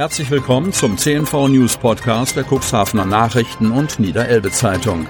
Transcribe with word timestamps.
Herzlich 0.00 0.30
willkommen 0.30 0.72
zum 0.72 0.96
CNV 0.96 1.48
News 1.48 1.76
Podcast 1.76 2.34
der 2.34 2.46
Cuxhavener 2.50 3.04
Nachrichten 3.04 3.70
und 3.70 4.00
Niederelbe 4.00 4.50
Zeitung. 4.50 5.06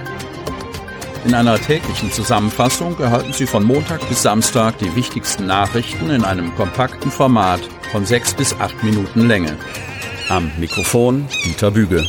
In 1.23 1.33
einer 1.33 1.57
täglichen 1.57 2.11
Zusammenfassung 2.11 2.99
erhalten 2.99 3.31
Sie 3.31 3.45
von 3.45 3.63
Montag 3.63 4.05
bis 4.09 4.23
Samstag 4.23 4.77
die 4.79 4.93
wichtigsten 4.93 5.45
Nachrichten 5.45 6.09
in 6.09 6.25
einem 6.25 6.53
kompakten 6.55 7.09
Format 7.09 7.61
von 7.93 8.05
sechs 8.05 8.33
bis 8.33 8.53
acht 8.59 8.83
Minuten 8.83 9.29
Länge. 9.29 9.55
Am 10.27 10.51
Mikrofon 10.59 11.25
Dieter 11.45 11.71
Büge. 11.71 12.05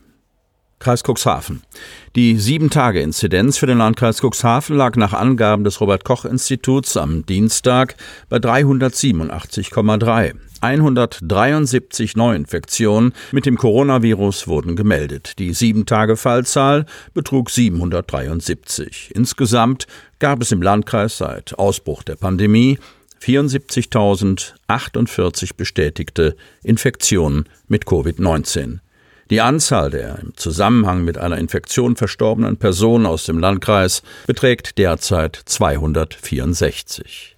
Kreis 0.79 1.03
Cuxhaven. 1.03 1.63
Die 2.15 2.37
Sieben-Tage-Inzidenz 2.37 3.57
für 3.57 3.65
den 3.65 3.79
Landkreis 3.79 4.21
Cuxhaven 4.21 4.75
lag 4.75 4.95
nach 4.95 5.13
Angaben 5.13 5.63
des 5.63 5.81
Robert-Koch-Instituts 5.81 6.97
am 6.97 7.25
Dienstag 7.25 7.95
bei 8.29 8.37
387,3. 8.37 10.35
173 10.61 12.15
Neuinfektionen 12.15 13.13
mit 13.31 13.45
dem 13.45 13.57
Coronavirus 13.57 14.47
wurden 14.47 14.75
gemeldet. 14.75 15.37
Die 15.39 15.53
Sieben-Tage-Fallzahl 15.53 16.85
betrug 17.13 17.49
773. 17.49 19.11
Insgesamt 19.13 19.87
gab 20.19 20.41
es 20.41 20.51
im 20.51 20.61
Landkreis 20.61 21.17
seit 21.17 21.57
Ausbruch 21.59 22.03
der 22.03 22.15
Pandemie 22.15 22.79
74.048 23.21 25.51
bestätigte 25.57 26.35
Infektionen 26.63 27.49
mit 27.67 27.85
Covid-19. 27.85 28.79
Die 29.29 29.41
Anzahl 29.41 29.89
der 29.89 30.19
im 30.19 30.37
Zusammenhang 30.37 31.03
mit 31.03 31.17
einer 31.17 31.37
Infektion 31.37 31.97
verstorbenen 31.97 32.55
Personen 32.55 33.05
aus 33.05 33.25
dem 33.25 33.39
Landkreis 33.39 34.01
beträgt 34.25 34.77
derzeit 34.77 35.41
264. 35.45 37.37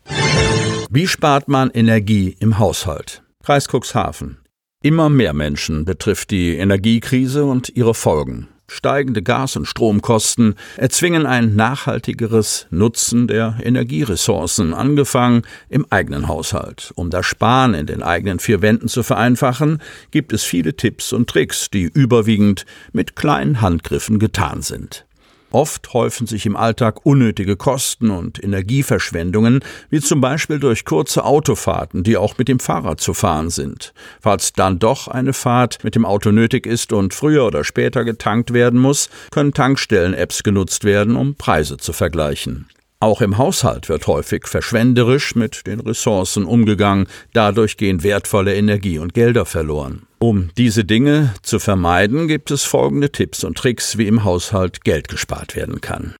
Wie 0.92 1.08
spart 1.08 1.48
man 1.48 1.72
Energie 1.72 2.36
im 2.40 2.60
Haushalt? 2.60 3.24
Kreis 3.44 3.68
Cuxhaven. 3.68 4.38
Immer 4.84 5.10
mehr 5.10 5.34
Menschen 5.34 5.84
betrifft 5.84 6.30
die 6.32 6.56
Energiekrise 6.56 7.44
und 7.46 7.70
ihre 7.70 7.96
Folgen. 7.96 8.48
Steigende 8.70 9.22
Gas- 9.22 9.56
und 9.56 9.66
Stromkosten 9.66 10.56
erzwingen 10.78 11.26
ein 11.26 11.56
nachhaltigeres 11.56 12.68
Nutzen 12.70 13.28
der 13.28 13.58
Energieressourcen, 13.62 14.74
angefangen 14.74 15.42
im 15.70 15.86
eigenen 15.90 16.28
Haushalt. 16.28 16.92
Um 16.96 17.10
das 17.10 17.26
Sparen 17.26 17.74
in 17.74 17.88
den 17.88 18.04
eigenen 18.04 18.40
vier 18.40 18.62
Wänden 18.62 18.88
zu 18.88 19.04
vereinfachen, 19.04 19.82
gibt 20.12 20.34
es 20.34 20.44
viele 20.44 20.76
Tipps 20.76 21.12
und 21.12 21.30
Tricks, 21.30 21.70
die 21.70 21.84
überwiegend 21.84 22.66
mit 22.94 23.16
kleinen 23.16 23.62
Handgriffen 23.62 24.20
getan 24.20 24.62
sind. 24.62 25.06
Oft 25.52 25.94
häufen 25.94 26.28
sich 26.28 26.46
im 26.46 26.56
Alltag 26.56 27.06
unnötige 27.06 27.56
Kosten 27.56 28.12
und 28.12 28.44
Energieverschwendungen, 28.44 29.62
wie 29.90 30.00
zum 30.00 30.22
Beispiel 30.22 30.60
durch 30.60 30.86
kurze 30.86 31.24
Autofahrten, 31.24 32.04
die 32.04 32.18
auch 32.18 32.38
mit 32.38 32.48
dem 32.48 32.60
Fahrrad 32.60 33.02
zu 33.02 33.14
fahren 33.14 33.50
sind. 33.50 33.94
Falls 34.22 34.54
dann 34.54 34.80
doch 34.80 35.08
eine 35.08 35.34
Fahrt 35.34 35.84
mit 35.84 35.96
dem 35.96 36.06
Auto 36.06 36.32
nötig 36.32 36.66
ist 36.66 36.94
und 36.94 37.14
früher 37.14 37.46
oder 37.46 37.64
später 37.64 38.04
getankt 38.04 38.54
werden 38.54 38.80
muss, 38.80 39.10
können 39.32 39.54
Tankstellen-Apps 39.54 40.44
genutzt 40.44 40.84
werden, 40.84 41.16
um 41.16 41.36
Preise 41.36 41.78
zu 41.78 41.94
vergleichen. 41.94 42.68
Auch 43.02 43.22
im 43.22 43.38
Haushalt 43.38 43.88
wird 43.88 44.08
häufig 44.08 44.46
verschwenderisch 44.46 45.34
mit 45.34 45.68
den 45.68 45.80
Ressourcen 45.80 46.44
umgegangen, 46.44 47.08
dadurch 47.32 47.78
gehen 47.78 48.04
wertvolle 48.04 48.56
Energie 48.56 49.00
und 49.00 49.14
Gelder 49.14 49.46
verloren. 49.46 50.06
Um 50.20 50.50
diese 50.58 50.84
Dinge 50.84 51.34
zu 51.42 51.60
vermeiden, 51.60 52.28
gibt 52.28 52.52
es 52.52 52.66
folgende 52.66 53.10
Tipps 53.10 53.46
und 53.46 53.58
Tricks, 53.58 53.98
wie 53.98 54.08
im 54.08 54.26
Haushalt 54.26 54.84
Geld 54.84 55.08
gespart 55.08 55.56
werden 55.56 55.80
kann. 55.80 56.14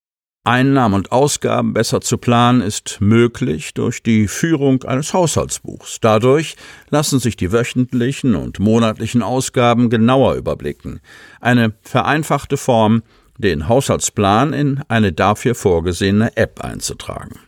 Einnahmen 0.46 0.96
und 0.96 1.12
Ausgaben 1.12 1.74
besser 1.74 2.00
zu 2.00 2.18
planen 2.18 2.62
ist 2.62 3.02
möglich 3.02 3.74
durch 3.74 4.02
die 4.02 4.30
Führung 4.30 4.84
eines 4.84 5.14
Haushaltsbuchs. 5.14 6.00
Dadurch 6.00 6.56
lassen 6.90 7.20
sich 7.20 7.36
die 7.36 7.52
wöchentlichen 7.52 8.36
und 8.36 8.58
monatlichen 8.58 9.22
Ausgaben 9.22 9.90
genauer 9.90 10.36
überblicken. 10.36 11.02
Eine 11.42 11.74
vereinfachte 11.82 12.56
Form 12.56 13.04
den 13.40 13.68
Haushaltsplan 13.68 14.54
in 14.54 14.84
eine 14.88 15.12
dafür 15.12 15.56
vorgesehene 15.56 16.38
App 16.38 16.64
einzutragen. 16.64 17.40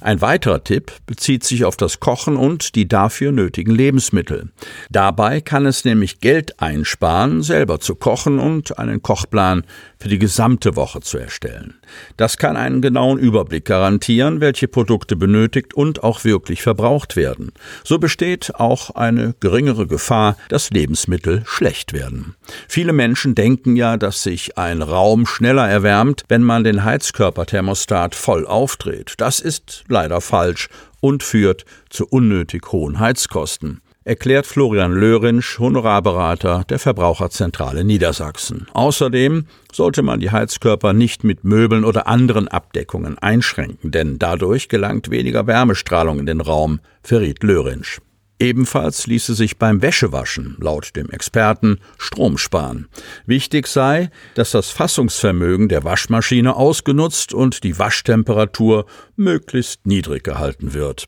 Ein 0.00 0.20
weiterer 0.20 0.62
Tipp 0.62 0.92
bezieht 1.06 1.44
sich 1.44 1.64
auf 1.64 1.76
das 1.76 2.00
Kochen 2.00 2.36
und 2.36 2.74
die 2.74 2.86
dafür 2.86 3.32
nötigen 3.32 3.74
Lebensmittel. 3.74 4.50
Dabei 4.90 5.40
kann 5.40 5.66
es 5.66 5.84
nämlich 5.84 6.20
Geld 6.20 6.60
einsparen, 6.60 7.42
selber 7.42 7.80
zu 7.80 7.94
kochen 7.94 8.38
und 8.38 8.78
einen 8.78 9.02
Kochplan 9.02 9.64
für 9.98 10.08
die 10.08 10.18
gesamte 10.18 10.76
Woche 10.76 11.00
zu 11.00 11.18
erstellen. 11.18 11.74
Das 12.16 12.36
kann 12.36 12.56
einen 12.56 12.82
genauen 12.82 13.18
Überblick 13.18 13.64
garantieren, 13.64 14.40
welche 14.40 14.68
Produkte 14.68 15.16
benötigt 15.16 15.74
und 15.74 16.02
auch 16.04 16.24
wirklich 16.24 16.62
verbraucht 16.62 17.16
werden. 17.16 17.52
So 17.82 17.98
besteht 17.98 18.54
auch 18.56 18.90
eine 18.90 19.34
geringere 19.40 19.86
Gefahr, 19.86 20.36
dass 20.48 20.70
Lebensmittel 20.70 21.42
schlecht 21.46 21.92
werden. 21.92 22.34
Viele 22.68 22.92
Menschen 22.92 23.34
denken 23.34 23.76
ja, 23.76 23.96
dass 23.96 24.22
sich 24.22 24.58
ein 24.58 24.82
Raum 24.82 25.26
schneller 25.26 25.68
erwärmt, 25.68 26.24
wenn 26.28 26.42
man 26.42 26.64
den 26.64 26.84
Heizkörperthermostat 26.84 28.14
voll 28.14 28.46
aufdreht. 28.46 29.14
Das 29.16 29.40
ist 29.40 29.84
leider 29.90 30.20
falsch 30.20 30.68
und 31.00 31.22
führt 31.22 31.64
zu 31.90 32.06
unnötig 32.06 32.72
hohen 32.72 32.98
Heizkosten 32.98 33.80
erklärt 34.06 34.46
Florian 34.46 34.92
Lörinsch, 34.92 35.58
Honorarberater 35.58 36.62
der 36.68 36.78
Verbraucherzentrale 36.78 37.84
Niedersachsen. 37.84 38.68
Außerdem 38.72 39.46
sollte 39.72 40.02
man 40.02 40.20
die 40.20 40.30
Heizkörper 40.30 40.92
nicht 40.92 41.24
mit 41.24 41.42
Möbeln 41.42 41.84
oder 41.84 42.06
anderen 42.06 42.46
Abdeckungen 42.46 43.18
einschränken, 43.18 43.90
denn 43.90 44.18
dadurch 44.20 44.68
gelangt 44.68 45.10
weniger 45.10 45.48
Wärmestrahlung 45.48 46.20
in 46.20 46.26
den 46.26 46.40
Raum, 46.40 46.78
verriet 47.02 47.42
Lörinsch. 47.42 48.00
Ebenfalls 48.38 49.06
ließe 49.06 49.34
sich 49.34 49.58
beim 49.58 49.80
Wäschewaschen 49.80 50.56
laut 50.60 50.94
dem 50.94 51.08
Experten 51.10 51.78
Strom 51.98 52.36
sparen. 52.36 52.88
Wichtig 53.24 53.66
sei, 53.66 54.10
dass 54.34 54.50
das 54.50 54.70
Fassungsvermögen 54.70 55.68
der 55.68 55.84
Waschmaschine 55.84 56.54
ausgenutzt 56.54 57.32
und 57.32 57.64
die 57.64 57.78
Waschtemperatur 57.78 58.86
möglichst 59.16 59.86
niedrig 59.86 60.24
gehalten 60.24 60.74
wird. 60.74 61.06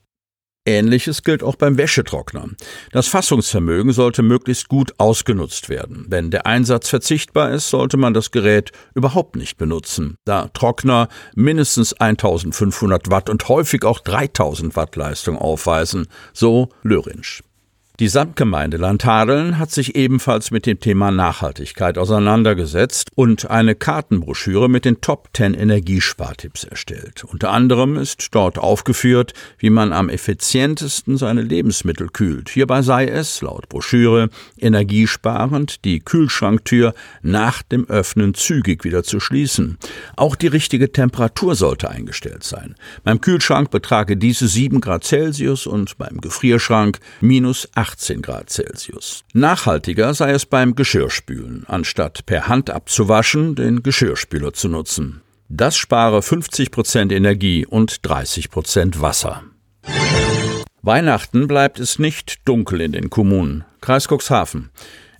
Ähnliches 0.68 1.22
gilt 1.22 1.42
auch 1.42 1.56
beim 1.56 1.78
Wäschetrockner. 1.78 2.50
Das 2.92 3.08
Fassungsvermögen 3.08 3.92
sollte 3.92 4.22
möglichst 4.22 4.68
gut 4.68 4.92
ausgenutzt 4.98 5.70
werden. 5.70 6.04
Wenn 6.10 6.30
der 6.30 6.44
Einsatz 6.44 6.90
verzichtbar 6.90 7.52
ist, 7.52 7.70
sollte 7.70 7.96
man 7.96 8.12
das 8.12 8.32
Gerät 8.32 8.72
überhaupt 8.94 9.36
nicht 9.36 9.56
benutzen, 9.56 10.16
da 10.26 10.48
Trockner 10.48 11.08
mindestens 11.34 11.94
1500 11.94 13.10
Watt 13.10 13.30
und 13.30 13.48
häufig 13.48 13.84
auch 13.84 14.00
3000 14.00 14.76
Watt 14.76 14.94
Leistung 14.94 15.38
aufweisen, 15.38 16.06
so 16.34 16.68
Lörinsch. 16.82 17.42
Die 18.00 18.06
Samtgemeinde 18.06 18.76
Landhadeln 18.76 19.58
hat 19.58 19.72
sich 19.72 19.96
ebenfalls 19.96 20.52
mit 20.52 20.66
dem 20.66 20.78
Thema 20.78 21.10
Nachhaltigkeit 21.10 21.98
auseinandergesetzt 21.98 23.10
und 23.16 23.50
eine 23.50 23.74
Kartenbroschüre 23.74 24.70
mit 24.70 24.84
den 24.84 25.00
Top 25.00 25.30
10 25.36 25.54
Energiespartipps 25.54 26.62
erstellt. 26.62 27.24
Unter 27.24 27.50
anderem 27.50 27.96
ist 27.96 28.28
dort 28.30 28.56
aufgeführt, 28.56 29.32
wie 29.58 29.70
man 29.70 29.92
am 29.92 30.10
effizientesten 30.10 31.16
seine 31.16 31.42
Lebensmittel 31.42 32.08
kühlt. 32.08 32.50
Hierbei 32.50 32.82
sei 32.82 33.08
es, 33.08 33.42
laut 33.42 33.68
Broschüre, 33.68 34.30
energiesparend, 34.58 35.84
die 35.84 35.98
Kühlschranktür 35.98 36.94
nach 37.22 37.62
dem 37.62 37.90
Öffnen 37.90 38.32
zügig 38.34 38.84
wieder 38.84 39.02
zu 39.02 39.18
schließen. 39.18 39.76
Auch 40.14 40.36
die 40.36 40.46
richtige 40.46 40.92
Temperatur 40.92 41.56
sollte 41.56 41.90
eingestellt 41.90 42.44
sein. 42.44 42.76
Beim 43.02 43.20
Kühlschrank 43.20 43.72
betrage 43.72 44.16
diese 44.16 44.46
7 44.46 44.80
Grad 44.80 45.02
Celsius 45.02 45.66
und 45.66 45.98
beim 45.98 46.20
Gefrierschrank 46.20 47.00
minus 47.20 47.68
8 47.74 47.87
18 47.88 48.22
Grad 48.22 48.50
Celsius. 48.50 49.24
Nachhaltiger 49.32 50.12
sei 50.12 50.32
es 50.32 50.44
beim 50.44 50.74
Geschirrspülen, 50.74 51.64
anstatt 51.66 52.26
per 52.26 52.48
Hand 52.48 52.70
abzuwaschen, 52.70 53.54
den 53.54 53.82
Geschirrspüler 53.82 54.52
zu 54.52 54.68
nutzen. 54.68 55.22
Das 55.48 55.76
spare 55.76 56.20
50 56.20 56.70
Prozent 56.70 57.12
Energie 57.12 57.64
und 57.64 58.06
30 58.06 58.50
Prozent 58.50 59.00
Wasser. 59.00 59.42
Weihnachten 60.82 61.48
bleibt 61.48 61.80
es 61.80 61.98
nicht 61.98 62.46
dunkel 62.46 62.82
in 62.82 62.92
den 62.92 63.08
Kommunen. 63.08 63.64
Kreis 63.80 64.06
Cuxhaven. 64.08 64.70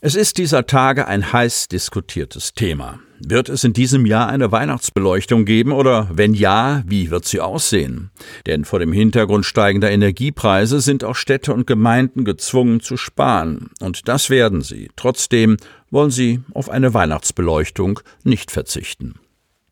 Es 0.01 0.15
ist 0.15 0.37
dieser 0.37 0.67
Tage 0.67 1.09
ein 1.09 1.33
heiß 1.33 1.69
diskutiertes 1.69 2.53
Thema. 2.53 3.01
Wird 3.21 3.49
es 3.49 3.65
in 3.65 3.73
diesem 3.73 4.07
Jahr 4.07 4.29
eine 4.29 4.53
Weihnachtsbeleuchtung 4.53 5.45
geben 5.45 5.73
oder 5.73 6.09
wenn 6.13 6.35
ja, 6.35 6.83
wie 6.87 7.11
wird 7.11 7.25
sie 7.25 7.41
aussehen? 7.41 8.11
Denn 8.47 8.65
vor 8.65 8.79
dem 8.79 8.93
Hintergrund 8.93 9.45
steigender 9.45 9.91
Energiepreise 9.91 10.81
sind 10.81 11.03
auch 11.03 11.17
Städte 11.17 11.53
und 11.53 11.67
Gemeinden 11.67 12.25
gezwungen 12.25 12.81
zu 12.81 12.97
sparen. 12.97 13.71
Und 13.81 14.07
das 14.09 14.31
werden 14.31 14.63
sie. 14.63 14.91
Trotzdem 14.95 15.57
wollen 15.91 16.11
sie 16.11 16.41
auf 16.55 16.71
eine 16.71 16.95
Weihnachtsbeleuchtung 16.95 18.01
nicht 18.23 18.51
verzichten. 18.51 19.15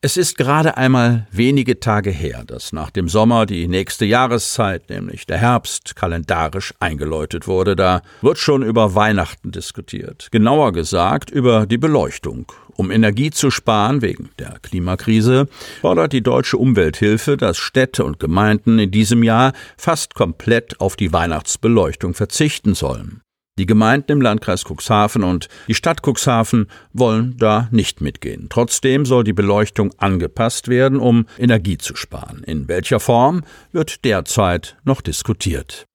Es 0.02 0.16
ist 0.16 0.36
gerade 0.36 0.76
einmal 0.76 1.26
wenige 1.32 1.80
Tage 1.80 2.10
her, 2.10 2.44
dass 2.46 2.72
nach 2.72 2.90
dem 2.90 3.08
Sommer 3.08 3.46
die 3.46 3.66
nächste 3.66 4.04
Jahreszeit, 4.04 4.90
nämlich 4.90 5.26
der 5.26 5.38
Herbst, 5.38 5.96
kalendarisch 5.96 6.74
eingeläutet 6.80 7.48
wurde. 7.48 7.74
Da 7.74 8.02
wird 8.22 8.38
schon 8.38 8.62
über 8.62 8.94
Weihnachten 8.94 9.52
diskutiert. 9.52 10.28
Genauer 10.30 10.72
gesagt 10.72 11.30
über 11.30 11.66
die 11.66 11.78
Beleuchtung. 11.78 12.52
Um 12.76 12.90
Energie 12.90 13.30
zu 13.30 13.50
sparen 13.50 14.02
wegen 14.02 14.28
der 14.38 14.58
Klimakrise 14.60 15.48
fordert 15.80 16.12
die 16.12 16.22
Deutsche 16.22 16.58
Umwelthilfe, 16.58 17.38
dass 17.38 17.56
Städte 17.56 18.04
und 18.04 18.20
Gemeinden 18.20 18.78
in 18.78 18.90
diesem 18.90 19.22
Jahr 19.22 19.54
fast 19.78 20.14
komplett 20.14 20.78
auf 20.80 20.94
die 20.94 21.12
Weihnachtsbeleuchtung 21.12 22.12
verzichten 22.12 22.74
sollen. 22.74 23.22
Die 23.58 23.64
Gemeinden 23.64 24.12
im 24.12 24.20
Landkreis 24.20 24.64
Cuxhaven 24.64 25.24
und 25.24 25.48
die 25.66 25.74
Stadt 25.74 26.02
Cuxhaven 26.06 26.66
wollen 26.92 27.38
da 27.38 27.68
nicht 27.70 28.02
mitgehen. 28.02 28.48
Trotzdem 28.50 29.06
soll 29.06 29.24
die 29.24 29.32
Beleuchtung 29.32 29.94
angepasst 29.96 30.68
werden, 30.68 30.98
um 30.98 31.24
Energie 31.38 31.78
zu 31.78 31.96
sparen. 31.96 32.42
In 32.44 32.68
welcher 32.68 33.00
Form 33.00 33.44
wird 33.72 34.04
derzeit 34.04 34.76
noch 34.84 35.00
diskutiert. 35.00 35.86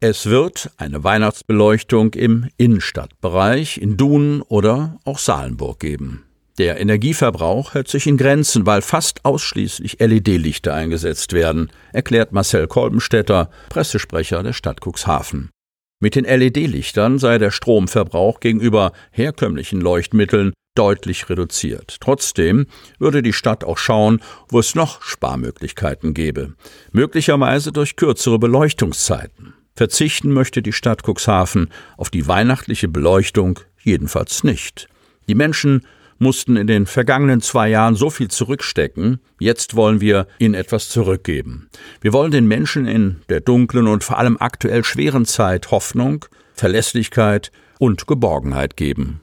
Es 0.00 0.26
wird 0.26 0.70
eine 0.76 1.04
Weihnachtsbeleuchtung 1.04 2.12
im 2.12 2.50
Innenstadtbereich 2.58 3.78
in 3.78 3.96
Dunen 3.96 4.42
oder 4.42 4.98
auch 5.04 5.18
Salenburg 5.18 5.80
geben. 5.80 6.25
Der 6.58 6.80
Energieverbrauch 6.80 7.74
hält 7.74 7.88
sich 7.88 8.06
in 8.06 8.16
Grenzen, 8.16 8.64
weil 8.64 8.80
fast 8.80 9.24
ausschließlich 9.26 9.98
LED-Lichter 10.00 10.72
eingesetzt 10.72 11.34
werden, 11.34 11.70
erklärt 11.92 12.32
Marcel 12.32 12.66
Kolbenstädter, 12.66 13.50
Pressesprecher 13.68 14.42
der 14.42 14.54
Stadt 14.54 14.80
Cuxhaven. 14.80 15.50
Mit 16.00 16.14
den 16.14 16.24
LED-Lichtern 16.24 17.18
sei 17.18 17.38
der 17.38 17.50
Stromverbrauch 17.50 18.40
gegenüber 18.40 18.92
herkömmlichen 19.10 19.80
Leuchtmitteln 19.80 20.52
deutlich 20.74 21.28
reduziert. 21.28 21.98
Trotzdem 22.00 22.66
würde 22.98 23.22
die 23.22 23.32
Stadt 23.32 23.64
auch 23.64 23.78
schauen, 23.78 24.20
wo 24.48 24.58
es 24.58 24.74
noch 24.74 25.02
Sparmöglichkeiten 25.02 26.14
gäbe, 26.14 26.54
möglicherweise 26.92 27.72
durch 27.72 27.96
kürzere 27.96 28.38
Beleuchtungszeiten. 28.38 29.54
Verzichten 29.74 30.32
möchte 30.32 30.62
die 30.62 30.72
Stadt 30.72 31.02
Cuxhaven 31.06 31.70
auf 31.98 32.08
die 32.08 32.26
weihnachtliche 32.26 32.88
Beleuchtung 32.88 33.60
jedenfalls 33.82 34.42
nicht. 34.42 34.88
Die 35.28 35.34
Menschen 35.34 35.86
mussten 36.18 36.56
in 36.56 36.66
den 36.66 36.86
vergangenen 36.86 37.40
zwei 37.40 37.68
Jahren 37.68 37.94
so 37.94 38.10
viel 38.10 38.28
zurückstecken, 38.28 39.20
jetzt 39.38 39.76
wollen 39.76 40.00
wir 40.00 40.26
ihnen 40.38 40.54
etwas 40.54 40.88
zurückgeben. 40.88 41.68
Wir 42.00 42.12
wollen 42.12 42.30
den 42.30 42.46
Menschen 42.46 42.86
in 42.86 43.20
der 43.28 43.40
dunklen 43.40 43.86
und 43.86 44.04
vor 44.04 44.18
allem 44.18 44.36
aktuell 44.40 44.84
schweren 44.84 45.24
Zeit 45.26 45.70
Hoffnung, 45.70 46.24
Verlässlichkeit 46.54 47.52
und 47.78 48.06
Geborgenheit 48.06 48.76
geben. 48.76 49.20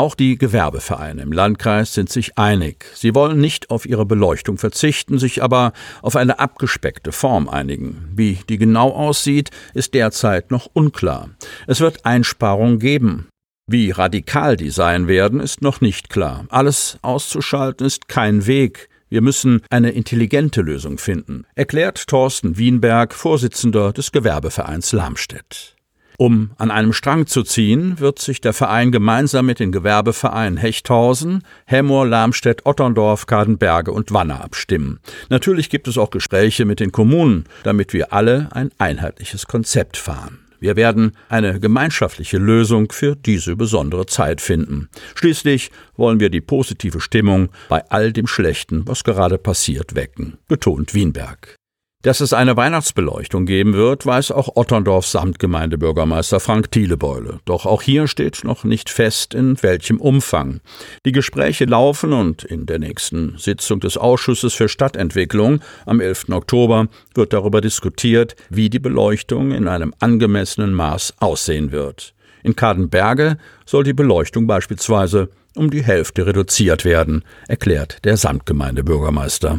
Auch 0.00 0.14
die 0.14 0.38
Gewerbevereine 0.38 1.22
im 1.22 1.32
Landkreis 1.32 1.92
sind 1.92 2.08
sich 2.08 2.38
einig. 2.38 2.86
Sie 2.94 3.16
wollen 3.16 3.40
nicht 3.40 3.70
auf 3.70 3.84
ihre 3.84 4.06
Beleuchtung 4.06 4.56
verzichten, 4.56 5.18
sich 5.18 5.42
aber 5.42 5.72
auf 6.02 6.14
eine 6.14 6.38
abgespeckte 6.38 7.10
Form 7.10 7.48
einigen. 7.48 8.08
Wie 8.14 8.38
die 8.48 8.58
genau 8.58 8.92
aussieht, 8.92 9.50
ist 9.74 9.94
derzeit 9.94 10.52
noch 10.52 10.70
unklar. 10.72 11.30
Es 11.66 11.80
wird 11.80 12.06
Einsparungen 12.06 12.78
geben. 12.78 13.26
Wie 13.70 13.90
radikal 13.90 14.56
die 14.56 14.70
sein 14.70 15.08
werden, 15.08 15.40
ist 15.40 15.60
noch 15.60 15.82
nicht 15.82 16.08
klar. 16.08 16.46
Alles 16.48 16.98
auszuschalten 17.02 17.86
ist 17.86 18.08
kein 18.08 18.46
Weg. 18.46 18.88
Wir 19.10 19.20
müssen 19.20 19.60
eine 19.68 19.90
intelligente 19.90 20.62
Lösung 20.62 20.96
finden, 20.96 21.44
erklärt 21.54 22.06
Thorsten 22.06 22.56
Wienberg, 22.56 23.12
Vorsitzender 23.12 23.92
des 23.92 24.10
Gewerbevereins 24.10 24.92
Lamstedt. 24.92 25.76
Um 26.16 26.52
an 26.56 26.70
einem 26.70 26.94
Strang 26.94 27.26
zu 27.26 27.42
ziehen, 27.42 28.00
wird 28.00 28.18
sich 28.20 28.40
der 28.40 28.54
Verein 28.54 28.90
gemeinsam 28.90 29.44
mit 29.44 29.60
den 29.60 29.70
Gewerbevereinen 29.70 30.56
Hechthausen, 30.56 31.42
Hemmoor, 31.66 32.06
Lamstedt, 32.06 32.64
Otterndorf, 32.64 33.26
Kadenberge 33.26 33.92
und 33.92 34.14
Wanne 34.14 34.42
abstimmen. 34.42 34.98
Natürlich 35.28 35.68
gibt 35.68 35.88
es 35.88 35.98
auch 35.98 36.08
Gespräche 36.08 36.64
mit 36.64 36.80
den 36.80 36.90
Kommunen, 36.90 37.44
damit 37.64 37.92
wir 37.92 38.14
alle 38.14 38.48
ein 38.50 38.70
einheitliches 38.78 39.46
Konzept 39.46 39.98
fahren. 39.98 40.38
Wir 40.60 40.76
werden 40.76 41.12
eine 41.28 41.60
gemeinschaftliche 41.60 42.38
Lösung 42.38 42.90
für 42.92 43.16
diese 43.16 43.56
besondere 43.56 44.06
Zeit 44.06 44.40
finden. 44.40 44.88
Schließlich 45.14 45.70
wollen 45.96 46.20
wir 46.20 46.30
die 46.30 46.40
positive 46.40 47.00
Stimmung 47.00 47.50
bei 47.68 47.84
all 47.90 48.12
dem 48.12 48.26
Schlechten, 48.26 48.86
was 48.86 49.04
gerade 49.04 49.38
passiert, 49.38 49.94
wecken, 49.94 50.38
betont 50.48 50.94
Wienberg. 50.94 51.57
Dass 52.02 52.20
es 52.20 52.32
eine 52.32 52.56
Weihnachtsbeleuchtung 52.56 53.44
geben 53.44 53.74
wird, 53.74 54.06
weiß 54.06 54.30
auch 54.30 54.54
Otterndorfs 54.54 55.10
Samtgemeindebürgermeister 55.10 56.38
Frank 56.38 56.70
Thielebeule. 56.70 57.40
Doch 57.44 57.66
auch 57.66 57.82
hier 57.82 58.06
steht 58.06 58.44
noch 58.44 58.62
nicht 58.62 58.88
fest, 58.88 59.34
in 59.34 59.60
welchem 59.64 60.00
Umfang. 60.00 60.60
Die 61.04 61.10
Gespräche 61.10 61.64
laufen 61.64 62.12
und 62.12 62.44
in 62.44 62.66
der 62.66 62.78
nächsten 62.78 63.36
Sitzung 63.36 63.80
des 63.80 63.96
Ausschusses 63.96 64.54
für 64.54 64.68
Stadtentwicklung 64.68 65.60
am 65.86 65.98
11. 66.00 66.28
Oktober 66.30 66.86
wird 67.16 67.32
darüber 67.32 67.60
diskutiert, 67.60 68.36
wie 68.48 68.70
die 68.70 68.78
Beleuchtung 68.78 69.50
in 69.50 69.66
einem 69.66 69.92
angemessenen 69.98 70.74
Maß 70.74 71.14
aussehen 71.18 71.72
wird. 71.72 72.14
In 72.44 72.54
Kadenberge 72.54 73.38
soll 73.66 73.82
die 73.82 73.92
Beleuchtung 73.92 74.46
beispielsweise 74.46 75.30
um 75.56 75.68
die 75.68 75.82
Hälfte 75.82 76.26
reduziert 76.26 76.84
werden, 76.84 77.24
erklärt 77.48 78.04
der 78.04 78.16
Samtgemeindebürgermeister. 78.16 79.58